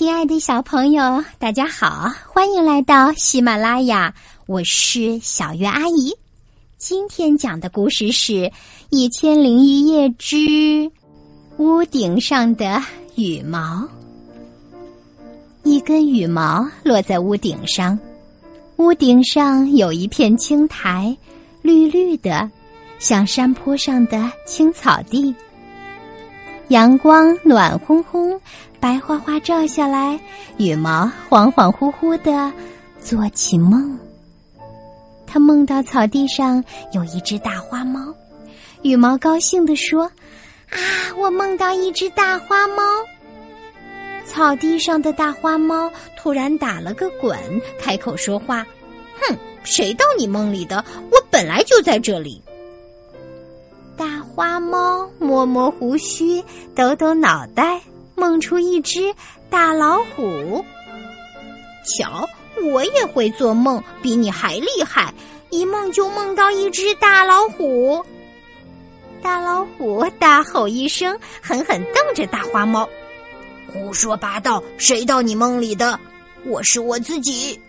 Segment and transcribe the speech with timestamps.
[0.00, 4.14] 亲爱的小朋友，大家好，欢迎来到喜马拉雅，
[4.46, 6.16] 我是小月阿姨。
[6.78, 8.32] 今天讲的故事是
[8.88, 10.90] 《一千零一夜之
[11.58, 12.82] 屋顶上的
[13.14, 13.58] 羽毛》。
[15.64, 17.98] 一根羽毛落在屋顶上，
[18.76, 21.14] 屋顶上有一片青苔，
[21.60, 22.50] 绿绿的，
[22.98, 25.34] 像山坡上的青草地。
[26.70, 28.38] 阳光暖烘烘，
[28.78, 30.18] 白花花照下来，
[30.56, 32.52] 羽毛恍恍惚惚的
[33.00, 33.98] 做起梦。
[35.26, 38.14] 他梦到草地上有一只大花猫，
[38.82, 40.04] 羽毛高兴地说
[40.70, 40.78] ：“啊，
[41.18, 42.82] 我梦到一只大花猫。”
[44.24, 47.36] 草地上的大花猫突然打了个滚，
[47.80, 48.64] 开口说话
[49.20, 50.84] ：“哼，谁到你梦里的？
[51.10, 52.40] 我本来就在这里。”
[54.40, 56.42] 花猫摸摸胡须，
[56.74, 57.78] 抖抖脑袋，
[58.14, 59.14] 梦出一只
[59.50, 60.64] 大老虎。
[61.84, 62.26] 瞧，
[62.72, 65.12] 我也会做梦，比你还厉害，
[65.50, 68.02] 一梦就梦到一只大老虎。
[69.20, 72.88] 大老虎大吼一声，狠狠瞪着大花猫
[73.70, 74.62] ：“胡说八道！
[74.78, 76.00] 谁到你梦里的？
[76.46, 77.60] 我是我自己。”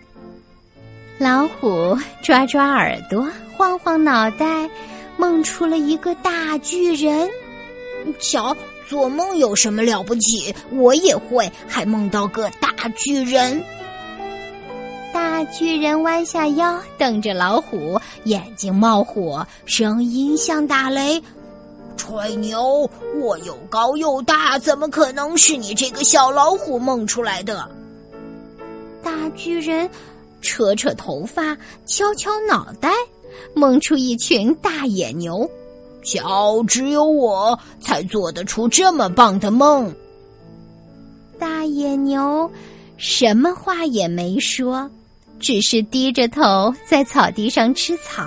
[1.20, 4.70] 老虎抓抓耳朵，晃晃脑袋。
[5.16, 7.28] 梦出了一个大巨人，
[8.18, 8.56] 瞧，
[8.88, 10.54] 做梦有什么了不起？
[10.72, 13.62] 我也会，还梦到个大巨人。
[15.12, 21.22] 大巨人弯下腰，瞪着老虎，眼睛冒火，声音像打雷
[21.96, 22.88] ：“吹牛！
[23.20, 27.68] 我又高又大，怎么可能是你这个小老虎梦出来的？”
[29.04, 29.88] 大巨人
[30.40, 32.90] 扯扯头发，敲敲脑袋。
[33.54, 35.48] 梦出一群大野牛，
[36.04, 39.94] 瞧，只有我才做得出这么棒的梦。
[41.38, 42.50] 大野牛
[42.96, 44.90] 什么话也没说，
[45.40, 48.24] 只是低着头在草地上吃草。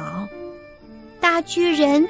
[1.22, 2.08] 大巨人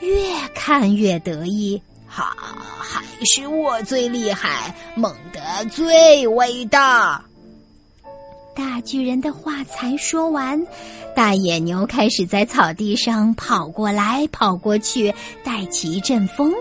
[0.00, 2.36] 越看越得意，哈，
[2.78, 5.40] 还是我最厉害，梦得
[5.70, 7.24] 最伟大。
[8.54, 10.64] 大巨人的话才说完，
[11.14, 16.52] 大野牛开始在草地上跑过来跑过去，带起一阵风。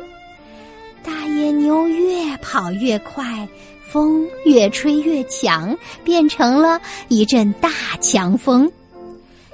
[1.03, 3.47] 大野牛越跑越快，
[3.91, 7.69] 风越吹越强，变成了一阵大
[8.01, 8.71] 强风。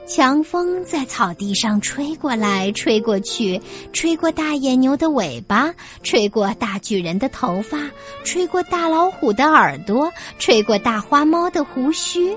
[0.09, 3.61] 强风在草地上吹过来，吹过去，
[3.93, 5.71] 吹过大野牛的尾巴，
[6.01, 7.77] 吹过大巨人的头发，
[8.23, 12.35] 吹过大老虎的耳朵，吹过大花猫的胡须。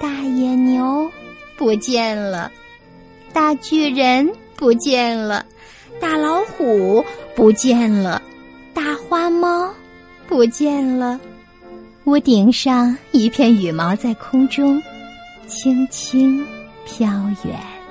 [0.00, 1.10] 大野牛
[1.58, 2.50] 不见了，
[3.34, 5.44] 大巨人不见了，
[6.00, 7.04] 大老虎
[7.36, 8.22] 不见了，
[8.72, 9.70] 大花猫
[10.26, 11.20] 不见了，
[12.04, 14.82] 屋顶上一片羽毛在空中。
[15.54, 16.42] 轻轻
[16.86, 17.06] 飘
[17.44, 17.81] 远。